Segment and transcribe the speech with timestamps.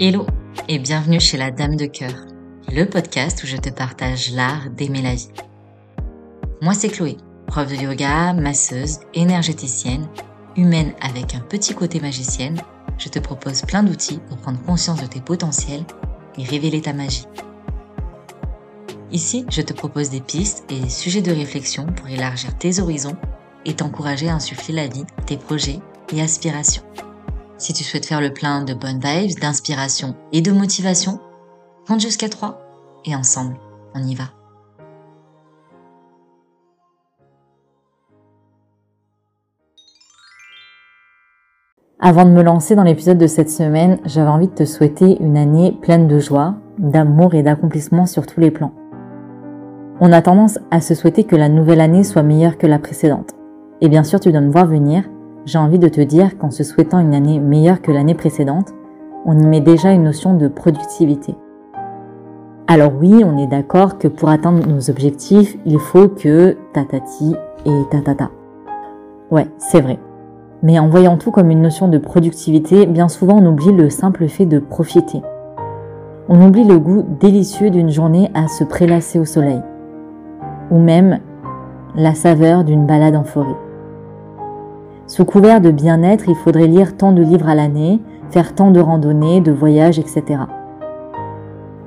[0.00, 0.26] Hello
[0.68, 2.14] et bienvenue chez la Dame de Cœur,
[2.72, 5.28] le podcast où je te partage l'art d'aimer la vie.
[6.62, 10.08] Moi c'est Chloé, prof de yoga, masseuse, énergéticienne,
[10.56, 12.58] humaine avec un petit côté magicienne.
[12.96, 15.84] Je te propose plein d'outils pour prendre conscience de tes potentiels
[16.38, 17.26] et révéler ta magie.
[19.12, 23.16] Ici, je te propose des pistes et des sujets de réflexion pour élargir tes horizons
[23.66, 25.80] et t'encourager à insuffler la vie, tes projets
[26.14, 26.82] et aspirations.
[27.62, 31.20] Si tu souhaites faire le plein de bonnes vibes, d'inspiration et de motivation,
[31.86, 32.60] compte jusqu'à 3
[33.04, 33.54] et ensemble,
[33.94, 34.24] on y va.
[42.00, 45.36] Avant de me lancer dans l'épisode de cette semaine, j'avais envie de te souhaiter une
[45.36, 48.74] année pleine de joie, d'amour et d'accomplissement sur tous les plans.
[50.00, 53.30] On a tendance à se souhaiter que la nouvelle année soit meilleure que la précédente.
[53.80, 55.04] Et bien sûr, tu dois me voir venir,
[55.44, 58.72] j'ai envie de te dire qu'en se souhaitant une année meilleure que l'année précédente,
[59.24, 61.34] on y met déjà une notion de productivité.
[62.68, 67.34] Alors oui, on est d'accord que pour atteindre nos objectifs, il faut que tatati
[67.66, 68.30] et tatata.
[69.30, 69.98] Ouais, c'est vrai.
[70.62, 74.28] Mais en voyant tout comme une notion de productivité, bien souvent on oublie le simple
[74.28, 75.22] fait de profiter.
[76.28, 79.60] On oublie le goût délicieux d'une journée à se prélasser au soleil.
[80.70, 81.18] Ou même
[81.96, 83.56] la saveur d'une balade en forêt.
[85.06, 88.00] Sous couvert de bien-être, il faudrait lire tant de livres à l'année,
[88.30, 90.40] faire tant de randonnées, de voyages, etc.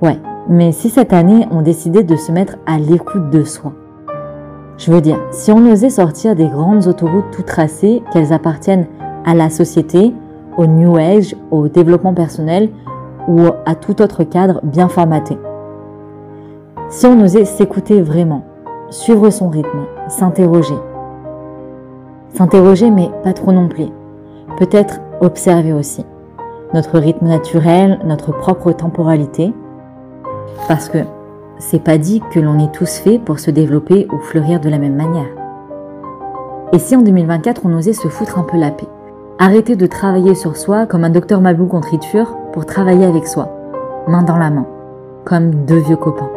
[0.02, 3.74] Ouais, mais si cette année on décidait de se mettre à l'écoute de soi
[4.78, 8.88] Je veux dire, si on osait sortir des grandes autoroutes tout tracées, qu'elles appartiennent
[9.26, 10.14] à la société,
[10.58, 12.70] au New Age, au développement personnel
[13.28, 15.38] ou à tout autre cadre bien formaté.
[16.90, 18.46] Si on osait s'écouter vraiment,
[18.90, 20.76] suivre son rythme, s'interroger,
[22.36, 23.88] S'interroger, mais pas trop non plus.
[24.58, 26.06] Peut-être observer aussi.
[26.74, 29.54] Notre rythme naturel, notre propre temporalité.
[30.68, 30.98] Parce que
[31.60, 34.80] c'est pas dit que l'on est tous faits pour se développer ou fleurir de la
[34.80, 35.30] même manière.
[36.74, 38.88] Et si en 2024 on osait se foutre un peu la paix?
[39.40, 43.50] Arrêter de travailler sur soi comme un docteur Mabou contriture pour travailler avec soi,
[44.08, 44.66] main dans la main,
[45.24, 46.30] comme deux vieux copains.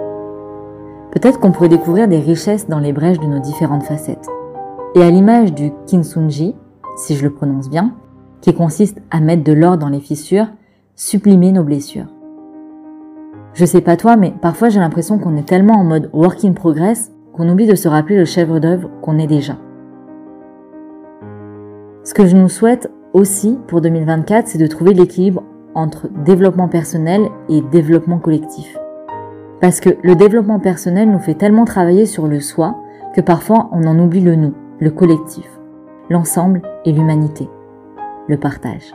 [1.10, 4.28] Peut-être qu'on pourrait découvrir des richesses dans les brèches de nos différentes facettes.
[4.98, 6.56] Et à l'image du kinsunji,
[6.97, 7.94] si je le prononce bien,
[8.41, 10.48] qui consiste à mettre de l'or dans les fissures,
[10.97, 12.09] sublimer nos blessures.
[13.54, 16.53] Je sais pas toi, mais parfois j'ai l'impression qu'on est tellement en mode work in
[16.53, 19.56] progress qu'on oublie de se rappeler le chèvre d'œuvre qu'on est déjà.
[22.03, 25.44] Ce que je nous souhaite aussi pour 2024, c'est de trouver l'équilibre
[25.76, 28.76] entre développement personnel et développement collectif.
[29.60, 32.75] Parce que le développement personnel nous fait tellement travailler sur le soi
[33.14, 35.50] que parfois on en oublie le nous le collectif,
[36.09, 37.50] l'ensemble et l'humanité,
[38.28, 38.94] le partage.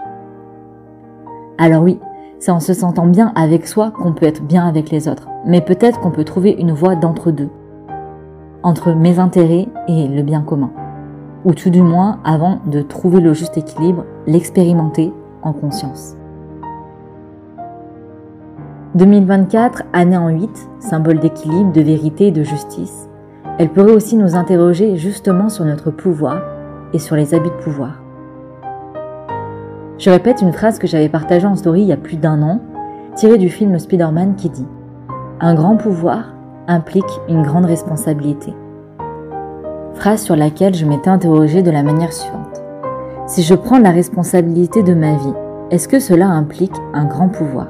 [1.57, 1.99] Alors oui,
[2.39, 5.59] c'est en se sentant bien avec soi qu'on peut être bien avec les autres, mais
[5.59, 7.49] peut-être qu'on peut trouver une voie d'entre-deux,
[8.63, 10.71] entre mes intérêts et le bien commun,
[11.43, 16.15] ou tout du moins avant de trouver le juste équilibre, l'expérimenter en conscience.
[18.95, 23.09] 2024, année en 8, symbole d'équilibre, de vérité et de justice,
[23.59, 26.41] elle pourrait aussi nous interroger justement sur notre pouvoir
[26.93, 28.01] et sur les abus de pouvoir.
[29.99, 32.59] Je répète une phrase que j'avais partagée en story il y a plus d'un an,
[33.15, 34.65] tirée du film Spider-Man qui dit⁇
[35.39, 36.33] Un grand pouvoir
[36.67, 38.51] implique une grande responsabilité⁇
[39.93, 42.63] Phrase sur laquelle je m'étais interrogée de la manière suivante.
[43.27, 45.33] Si je prends la responsabilité de ma vie,
[45.69, 47.67] est-ce que cela implique un grand pouvoir?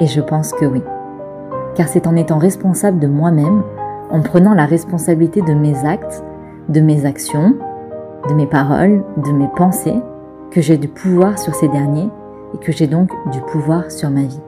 [0.00, 0.82] Et je pense que oui.
[1.76, 3.62] Car c'est en étant responsable de moi-même
[4.10, 6.24] en prenant la responsabilité de mes actes,
[6.68, 7.56] de mes actions,
[8.28, 10.00] de mes paroles, de mes pensées,
[10.50, 12.08] que j'ai du pouvoir sur ces derniers
[12.54, 14.40] et que j'ai donc du pouvoir sur ma vie.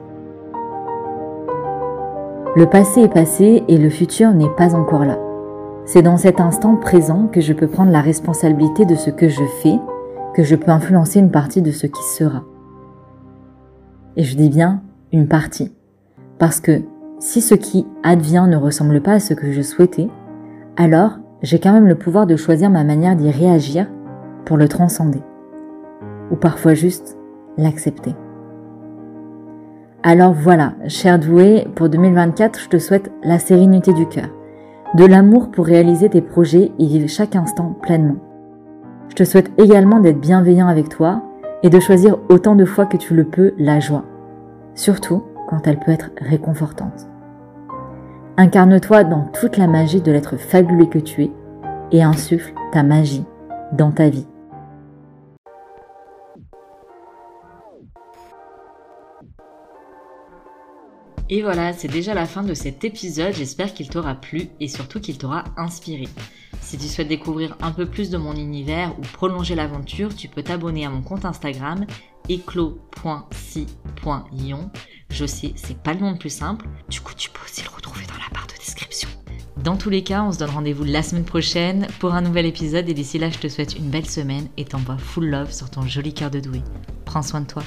[2.55, 5.17] Le passé est passé et le futur n'est pas encore là.
[5.85, 9.43] C'est dans cet instant présent que je peux prendre la responsabilité de ce que je
[9.61, 9.79] fais,
[10.33, 12.43] que je peux influencer une partie de ce qui sera.
[14.15, 14.81] Et je dis bien
[15.11, 15.73] une partie,
[16.37, 16.81] parce que
[17.23, 20.09] si ce qui advient ne ressemble pas à ce que je souhaitais,
[20.75, 23.87] alors j'ai quand même le pouvoir de choisir ma manière d'y réagir
[24.43, 25.21] pour le transcender.
[26.31, 27.17] Ou parfois juste
[27.57, 28.13] l'accepter.
[30.03, 34.27] Alors voilà, cher doué, pour 2024, je te souhaite la sérénité du cœur,
[34.95, 38.17] de l'amour pour réaliser tes projets et vivre chaque instant pleinement.
[39.07, 41.23] Je te souhaite également d'être bienveillant avec toi
[41.63, 44.03] et de choisir autant de fois que tu le peux la joie,
[44.75, 45.23] surtout
[45.61, 47.07] elle peut être réconfortante.
[48.37, 51.31] Incarne-toi dans toute la magie de l'être fabuleux que tu es
[51.91, 53.25] et insuffle ta magie
[53.73, 54.25] dans ta vie.
[61.29, 64.99] Et voilà, c'est déjà la fin de cet épisode, j'espère qu'il t'aura plu et surtout
[64.99, 66.07] qu'il t'aura inspiré.
[66.61, 70.43] Si tu souhaites découvrir un peu plus de mon univers ou prolonger l'aventure, tu peux
[70.43, 71.85] t'abonner à mon compte Instagram
[72.29, 74.71] éclos.si.ion.
[75.09, 77.69] Je sais, c'est pas le nom le plus simple, du coup tu peux aussi le
[77.69, 79.09] retrouver dans la barre de description.
[79.63, 82.89] Dans tous les cas, on se donne rendez-vous la semaine prochaine pour un nouvel épisode
[82.89, 85.83] et d'ici là, je te souhaite une belle semaine et t'envoie full love sur ton
[85.83, 86.61] joli cœur de doué.
[87.05, 87.63] Prends soin de toi.